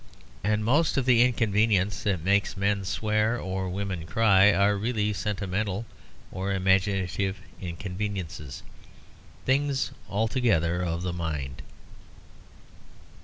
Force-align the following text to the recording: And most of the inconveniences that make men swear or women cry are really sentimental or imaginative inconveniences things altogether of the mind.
And 0.43 0.65
most 0.65 0.97
of 0.97 1.05
the 1.05 1.21
inconveniences 1.21 2.01
that 2.05 2.23
make 2.23 2.57
men 2.57 2.85
swear 2.85 3.39
or 3.39 3.69
women 3.69 4.07
cry 4.07 4.51
are 4.51 4.75
really 4.75 5.13
sentimental 5.13 5.85
or 6.31 6.53
imaginative 6.55 7.37
inconveniences 7.61 8.63
things 9.45 9.91
altogether 10.09 10.81
of 10.81 11.03
the 11.03 11.13
mind. 11.13 11.61